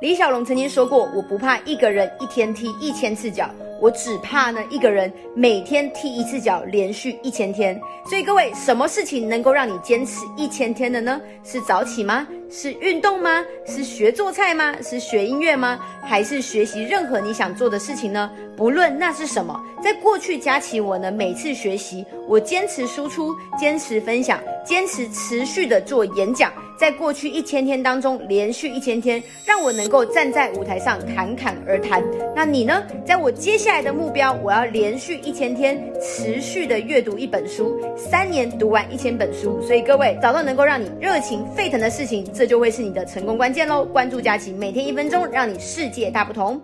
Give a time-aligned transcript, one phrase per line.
[0.00, 7.78] 李小龙曾经说过：“我不怕一个人一天踢一千次脚，我只怕呢一个人每天踢一次脚，连续一千天。”
[8.08, 11.20] 所以各位，什么事情能够让你坚持一千天的呢？
[11.44, 12.26] 是早起吗？
[12.50, 13.44] 是运动吗？
[13.64, 14.74] 是学做菜吗？
[14.82, 15.78] 是学音乐吗？
[16.02, 18.28] 还是学习任何你想做的事情呢？
[18.56, 26.52] 不论那是什么，在过去佳琪我呢每次学习，我坚持输出，坚持分享，坚持持续的做演讲。
[26.76, 32.02] 在过去一千天当中，连续一千天，让我能够站在舞台上侃侃而谈。
[32.34, 32.82] 那你呢？
[33.04, 39.60] 在我接下来的目标，我要连续一千天，持续的阅读一本书，三年读完一千本书。
[39.60, 43.84] 所以各位，找到能够让你热情沸腾的事情，这就会是你的成功关键喽。
[43.84, 46.58] 关注佳琪，每天一分钟，让你世界大不同。